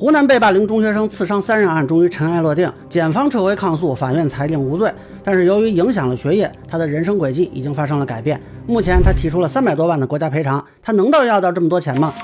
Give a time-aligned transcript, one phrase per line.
[0.00, 4.94] 湖南被霸凌中学生刺伤三人案终于尘埃落定，检方撤回抗诉，法院裁定无罪。
[5.24, 8.40] 但是由于影响了学业，他的人生轨迹已经发生了改变。
[8.64, 12.14] 目前他提出了三百多万的国家赔偿，他能到要到这么多钱吗？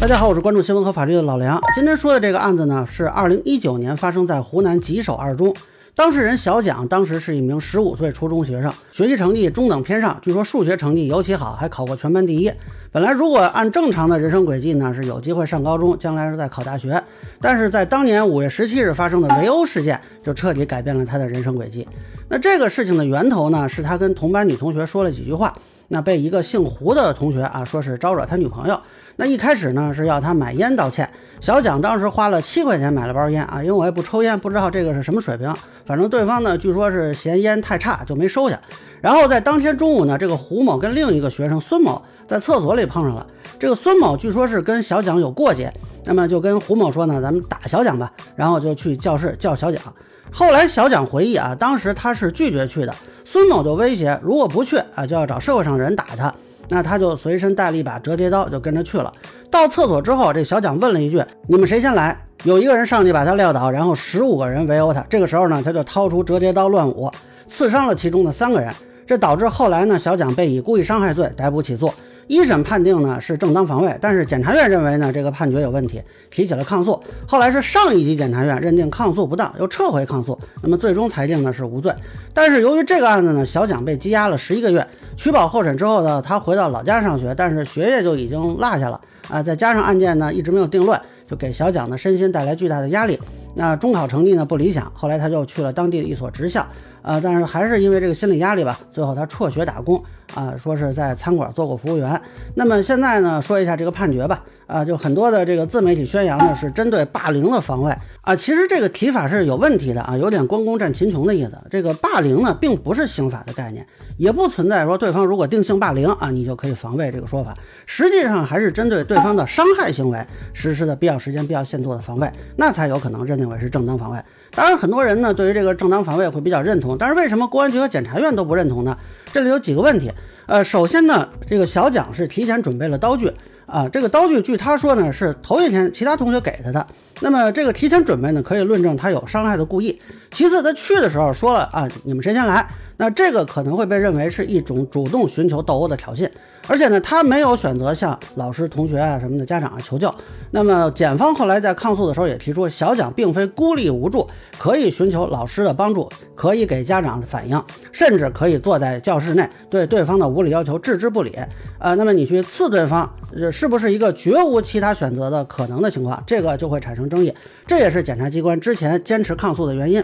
[0.00, 1.60] 大家好，我是关注新闻和法律的老梁。
[1.74, 5.54] 今天说的这个案子呢，是二零一九年发生在湖南吉首二中。
[5.96, 12.50] 当事人小蒋当时是一名十五岁初中学生，学习成绩中等偏上，据说数学成绩尤其好，还考过全班第一。
[12.90, 17.00] 本来如果按正常的人生轨迹呢，是有机会上高中，将来是在考大学。
[17.40, 21.86] 但是在当年五月十七日发生的围殴事件，就彻底改变了他的人生轨迹。
[22.28, 25.56] 那这个事情的源头呢，是他跟同班女同学说了几句话。
[25.88, 28.80] 那被一个姓胡的同学啊，说是招惹他女朋友。
[29.16, 31.08] 那一开始呢是要他买烟道歉。
[31.40, 35.54] 小蒋当时花了七块钱买了包烟啊，因为我也不抽烟，不知道这个是什么水平。
[35.84, 38.58] 反正对方呢，据说是嫌烟太差就没收下。
[39.00, 43.26] 然后在当天中午呢，这个胡某跟另一个学生孙某在厕所里碰上了。
[43.58, 45.72] 这个孙某据说是跟小蒋有过节，
[46.04, 48.10] 那么就跟胡某说呢，咱们打小蒋吧。
[48.34, 49.80] 然后就去教室叫小蒋。
[50.30, 52.94] 后来小蒋回忆啊，当时他是拒绝去的。
[53.24, 56.32] 孙某就威胁，如果不去啊，就要找社会上的人打他。
[56.68, 59.12] 那他就随身带了一把折叠刀，就跟着去了。
[59.50, 65.04] 到厕所之后，这小蒋问了一句：“你们谁先来？”有一个人上去把他撂倒，然后十五个人围殴他。
[65.08, 67.10] 这个时候呢，他就掏出折叠刀乱舞，
[67.46, 68.72] 刺伤了其中的三个人。
[69.06, 71.92] 这导致后来呢，小蒋被以故意伤害罪逮捕起诉。
[72.26, 77.00] 一审判定呢是正当防卫，但是检察院认为呢这个判决有问题，提起了抗诉。
[77.26, 81.92] 后来是上一级检察院认定抗诉不当，又撤回抗诉，那么最终裁定呢是无罪。
[82.32, 93.18] 但是由于这个案子呢，小蒋被羁押了十一个月，取保候审之后呢，他回到老家上学，但是学业就已经落下了啊，再加上案件呢一直没有定论，就给小蒋的身心带来巨大的压力。
[93.56, 96.66] 那中考成绩呢不理想，后来他就去了当地的一所职校。
[97.02, 100.02] 啊，但是还是因为这个心理压力吧，最后他辍学打工
[100.34, 102.20] 啊，说是在餐馆做过服务员。
[102.54, 104.42] 那么现在呢，说一下这个判决吧。
[104.66, 108.34] 啊，就很多的这个自媒体宣扬呢，是针对霸凌的防卫啊。
[108.34, 111.52] 其实这个提法是有问题的啊，有点关公战秦琼的意思。
[111.70, 117.54] 这个霸凌呢，并不是刑法的概念，也不存在说对方如果定性霸凌啊，你就可以防卫这个说法。
[117.84, 120.18] 实际上还是针对对方的伤害行为
[120.54, 124.18] 实施的必要时间、必要限度的防卫，那才有可能认定为是正当防卫。
[124.52, 128.96] 当然，很多人呢对于这个正当防卫会比较认同，但是为什么公安局和检察院都不认同呢？
[129.34, 130.08] 这里有几个问题。
[130.46, 133.28] 呃，首先呢，这个小蒋是提前准备了刀具
[133.66, 136.86] 啊，这个刀具据他说呢是头一天其他同学给他的，
[137.20, 140.00] 那么这个提前准备呢可以论证他有伤害的故意。
[140.30, 142.64] 其次，他去的时候说了啊，你们谁先来？
[142.96, 146.30] 那这个可能会被认为是一种主动寻求斗殴的挑衅。
[146.66, 150.12] 而且呢，他没有选择向老师、同学啊什么的家长啊求救。
[150.50, 157.60] 那么，检方后来在抗诉的时候也提出，小蒋并非孤立无助，可以寻求老师的帮助，可以给家长反映，
[157.92, 161.36] 甚至可以坐在教室内对对方的无理要求置之不理。
[161.78, 163.12] 呃，那么你去刺对方，
[163.52, 166.22] 是不是一个绝无其他选择的可能的情况？
[166.26, 167.34] 这个就会产生争议。
[167.66, 170.02] 这也是检察机关之前坚持抗诉的原因。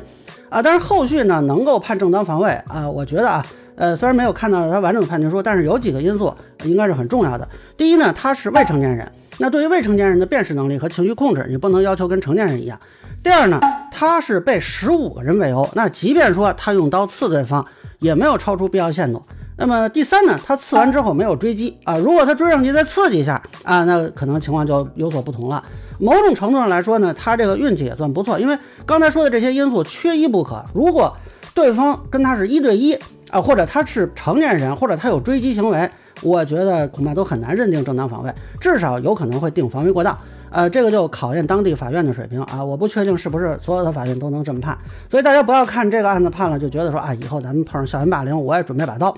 [0.48, 3.46] 啊，但是后续呢，能够判正当防卫啊，我觉得啊。
[3.76, 6.34] 呃，虽然没有看到他完整的判决书，但是有几个因素
[6.64, 7.48] 应该是很重要的。
[7.76, 12.78] 第一呢，他是未成年人，那对于未成年人的辨识能力和情绪控制，你不能要求跟成年人一样。
[13.22, 13.60] 第二呢，
[13.92, 17.64] 他是被十五个人围殴，那即便说他用刀刺对方，
[17.98, 19.22] 也没有超出必要限度。
[19.56, 25.62] 那么第三呢，他刺完之后没有追击啊，如果他追上去再刺几下啊，那可能情况就有所不同了。
[25.98, 30.64] 某种程度上来说呢，他这个运气也算不错，因为刚才说的这些因素缺一不可。
[30.74, 31.14] 如果
[31.52, 32.98] 对方跟他是一对一。
[33.30, 35.88] 啊，或者他是成年人，或者他有追击行为，
[36.22, 40.16] 我觉得恐怕都很难认定正当防卫，至少有可能会定防卫过当。
[40.50, 44.76] 呃，这个就考验当地法院的水平啊，我不确定是不是所有的法院都能这么判。
[45.08, 49.16] 所以大家不要看这个案子判了就觉得说啊，以后咱们碰上校园霸凌，我也准备把刀。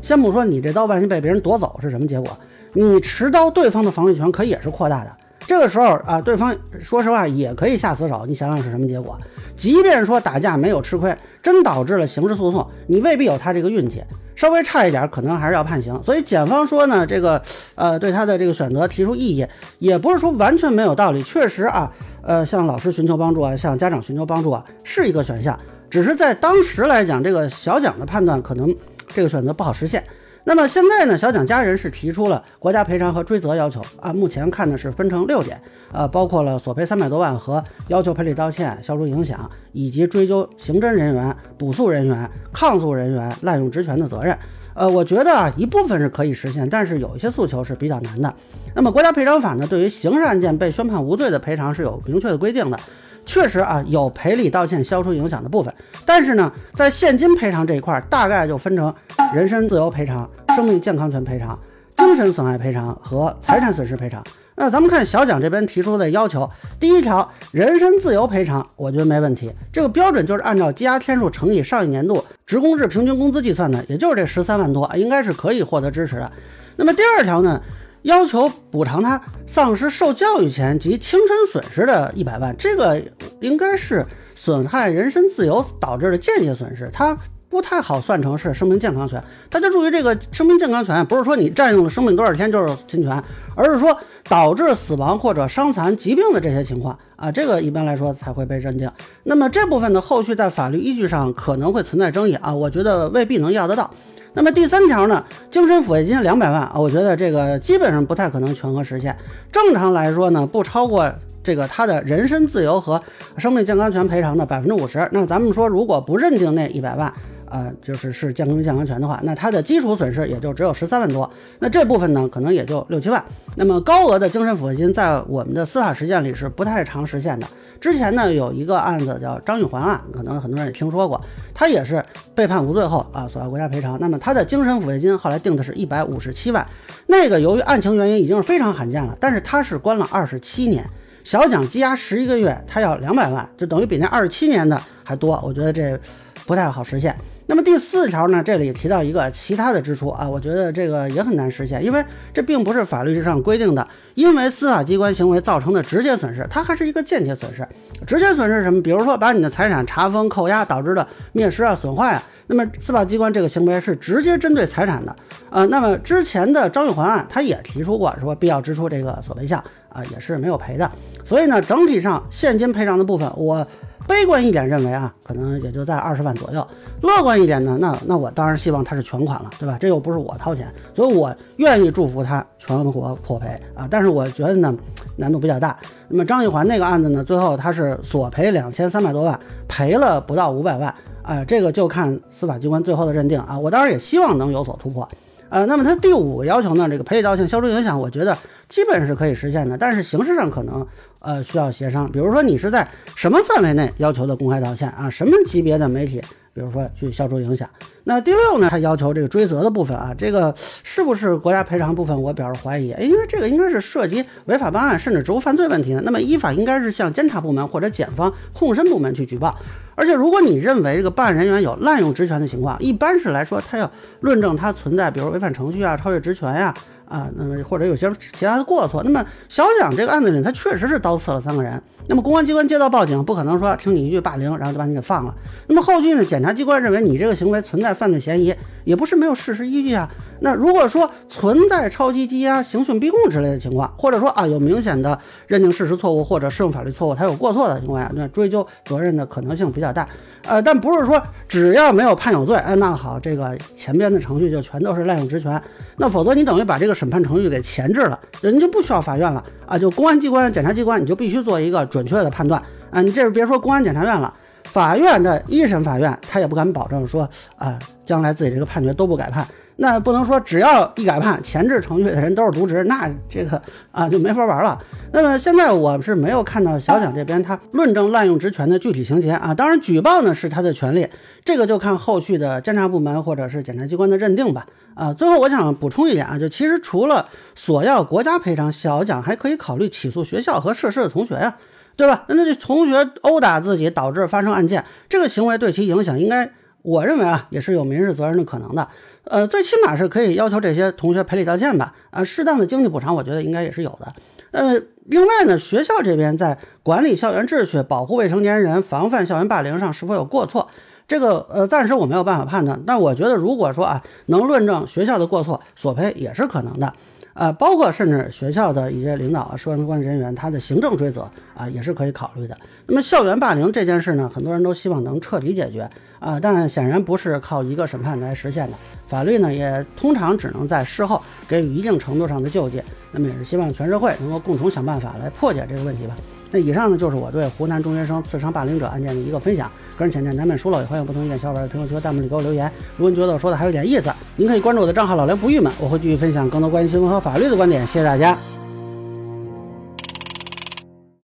[0.00, 2.30] 先不说你这刀万一被别人夺走是什么结果，
[2.72, 5.10] 你持刀，对方的防卫权可也是扩大的。
[5.40, 9.18] 这个时候啊，对方说实话也可以下死手，你想想是什么结果？
[9.56, 14.02] 即便说打架没有吃亏，真导致了刑事诉讼，你未必有他这个运气，
[14.40, 16.02] 稍微差一点，可能还是要判刑。
[16.02, 17.42] 所以检方说呢，这个
[17.74, 19.46] 呃对他的这个选择提出异议，
[19.78, 21.22] 也不是说完全没有道理。
[21.22, 21.92] 确实啊，
[22.22, 25.60] 呃向老师寻求帮助啊，向家长寻求帮助啊，是一个选项。
[25.90, 28.74] 只是在当时来讲，这个小蒋的判断可能
[29.08, 30.02] 这个选择不好实现。
[30.44, 34.12] 那么现在呢，小蒋家人是提出了国家赔偿和追责要求啊。
[34.12, 35.60] 目前看的是分成六点，
[35.92, 44.36] 呃，包括了索赔三百多万和要求赔礼道歉、消除影响，以及追究刑侦人员、补诉人员、抗诉人员滥用职权的责任。
[44.72, 48.34] 呃，我觉得啊，一部分是可以实现，但是有一些诉求是比较难的。
[48.74, 52.78] 那么国家赔偿法呢，对于刑事案件被宣判无罪的赔偿是有明确的规定的。
[53.24, 55.72] 确实啊，有赔礼道歉、消除影响的部分，
[56.04, 58.92] 但是呢，在现金赔偿这一块，大概就分成
[59.34, 61.58] 人身自由赔偿、生命健康权赔偿、
[61.96, 64.22] 精神损害赔偿和财产损失赔偿。
[64.56, 69.50] 那咱们看小蒋这边提出的要求，第一条，人身自由赔偿，我觉得没问题。
[69.72, 76.30] 这个标准就是按照积压天数乘以上一年度职工日平均工资计算的，也就是这十三万多，应该是可以获得支持的。
[76.76, 77.62] 那么第二条呢，
[78.02, 83.00] 要求补偿他丧失受教育权及轻身损失的一百万，这个
[83.40, 84.04] 应该是
[84.34, 87.16] 损害人身自由导致的间接损失，他。
[87.50, 93.20] 不太好算成是生命健康权，大家注意这个生命健康权不是说你占用了生命多少天就是侵权，
[93.56, 93.98] 而是说
[94.28, 98.88] 导致死亡或者伤残疾病的这些情况啊，这个一般来说才会被认定。
[99.24, 103.92] 那么这部分的后续在法律依据上可能会存在争议啊，我觉得未必能要得到。
[104.32, 109.16] 那么第三条呢，精神抚慰金两百万啊，我觉得这个基本上不太可能全额实现。
[109.50, 111.12] 正常来说呢，不超过
[111.42, 113.02] 这个他的人身自由和
[113.36, 115.08] 生命健康权赔偿的百分之五十。
[115.12, 117.12] 那咱们说如果不认定那一百万。
[117.50, 121.28] 啊，就是是健康健康权的话，那它的基础损失也就只有十三万多，
[121.58, 123.20] 那这部分呢，可能也就六七万。
[123.56, 127.46] 那么高额的精神抚慰金，在我们的司法实践里是不太常实现的。
[127.80, 131.18] 之前呢，有一个案子叫张玉环案，可能很多人也听说过，
[131.54, 132.04] 他也是
[132.34, 133.98] 被判无罪后啊，索要国家赔偿。
[133.98, 136.66] 那么他的精神抚慰金后来定的是一百五十七万，
[137.06, 140.84] 那个由于案情原因已经是非常罕见了，但是他是关了二十七年，
[141.24, 145.98] 小蒋羁押十一个月，他要两百万，就等于比那二十七年的还多，我觉得这
[146.46, 147.16] 不太好实现。
[147.50, 148.40] 那么第四条呢？
[148.40, 152.00] 这里提到一个其他的支出啊，我觉得这个也很难实现，因为
[152.32, 157.66] 这并不是法律上规定的，因为司法机关行为造成的直接损失，它还是一个间接损失。
[158.06, 158.80] 直接损失什么？
[158.80, 165.16] 比如说把你的财产查封、扣押导致的灭失啊、损坏啊，那么司法机关这个行为是直接针对财产的
[165.50, 165.64] 啊。
[165.64, 169.58] 那么之前的张玉环案，他也提出过说必要支出这个索赔项
[169.88, 170.88] 啊，也是没有赔的。
[171.24, 173.66] 所以呢，整体上现金赔偿的部分，我。
[174.08, 176.66] 悲观一点认为啊，可能也就在二十万左右。
[177.00, 179.76] 乐观一点呢，那那我当然希望他是全款了，对吧？
[179.80, 183.86] 这又不是我掏钱，所以我愿意祝福他全国破赔啊。
[183.90, 184.74] 但是我觉得呢，
[185.16, 185.78] 难度比较大。
[186.08, 189.38] 那么张玉环那个案子呢，最后他是索赔两千三百多万，
[189.68, 190.92] 赔了不到五百万
[191.22, 191.44] 啊。
[191.44, 193.58] 这个就看司法机关最后的认定啊。
[193.58, 195.08] 我当然也希望能有所突破。
[195.50, 198.38] 呃，那么它第五个要求呢，这个赔礼道歉消除影响，我觉得
[198.68, 200.86] 基本是可以实现的，但是形式上可能
[201.18, 202.10] 呃需要协商。
[202.10, 205.10] 比如说你是在什么范围内要求的公开道歉啊？
[205.10, 206.22] 什么级别的媒体？
[206.60, 207.66] 比如说去消除影响。
[208.04, 208.68] 那第六呢？
[208.70, 212.20] 他要求这个追责的部分啊，这个是不是国家赔偿部分？
[212.20, 216.02] 我表示怀疑，因为这个应该是涉及违法办案甚至职务犯罪问题的。
[216.02, 219.56] 那么依法应该是向监察部门或者检方控申部门去举报。
[219.94, 223.90] 而且如果你认为这个办案人员有滥用职权的情况，一般是来说，他要
[224.20, 226.74] 论证他存在，比如违反程序啊、超越职权呀。
[227.10, 231.82] 啊那么或者有些其他的过错，那么小蒋这个案子里，他确实是刀刺了三个人。
[232.06, 235.34] 那么公安机关接到报警，不可能说听你一句霸凌，然后就把你给放了。
[235.66, 238.54] 那么后续呢，检察机关认为你这个行为存在犯罪嫌疑，
[238.84, 240.08] 也不是没有事实依据啊。
[240.40, 245.18] 那如果说存在超级羁押、刑讯逼供之类的情况，或者说啊有明显的
[245.48, 250.08] 认定事实错误或者适用法律错误，他有过错的情况下，那追究责任的可能性比较大。
[250.44, 255.60] 呃，但不是说只要没有判有罪，哎，那好，这个前边的程序就全都是滥用职权，
[255.98, 264.30] 那否则你等于把这个审判程序给前置了，人就不需要法院了啊，就公安机关、检察机关，你就必须做一个准确的判断啊，你这是别说公安检察院了，
[264.64, 267.26] 法院的一审法院他也不敢保证说
[267.56, 269.48] 啊，将来自己这个判决都不改判。
[269.82, 273.60] 那不能说只要一改判，前置程序的人都是渎职，那这个
[273.90, 274.78] 啊就没法玩了。
[275.10, 281.08] 那么现在我是没有看到小蒋这边他论证滥用职权的具体情节啊，当然举报呢是他的权利，
[281.46, 284.66] 这个就看后续的监察部门或者是检察机关的认定吧。
[284.94, 291.56] 啊，最后我想补充一点啊，就其实除了索要国家赔偿，小蒋还可以考虑起诉学校和涉事的同学呀，
[291.96, 292.24] 对吧？
[292.28, 298.88] 那那这同学殴打自己导致发生案件，这个行为对其影响，应该我认为啊也是有民事责任的可能的。
[299.24, 301.94] 呃，最起码是可以要求这些同学赔礼道歉吧？
[302.10, 304.12] 啊，适当的经济补偿，我觉得应该也是有的。
[304.50, 310.68] 呃，另外呢，学校这边在管理校园秩序、保护未成年人、防范校园霸凌上是否有过错？
[311.06, 312.82] 这个呃，暂时我没有办法判断。
[312.86, 316.92] 但我觉得，如果说啊，能论证学校的过错，索赔也是可能的。
[317.32, 322.56] 啊，包括甚至学校的一些领导啊、相关人员，他的行政追责啊，也是可以考虑的。
[322.86, 325.88] 那么校园霸凌这件事呢，很多人都希望能彻底解决
[326.20, 328.76] 啊，但显然不是靠一个审判来实现的。
[329.08, 332.80] 法律呢，也通常只能在事后给予一定程度上的救济。
[333.10, 336.14] 那么也是希望全社会能够共同想办法来破解这个问题吧。
[336.52, 339.70] 那以上呢，就是我对湖南中学生刺伤霸凌者案件的一个分享。
[339.96, 342.70] 个人浅见难免疏漏，也欢迎不同意见小伙伴在评论区和弹幕里给我留言。
[342.96, 347.86] 如果你觉得我说的还有点意思，您可以关注我的账号老梁不郁闷，我会继续分享更多关于新闻和法律的观点。
[347.86, 348.59] 谢谢大家。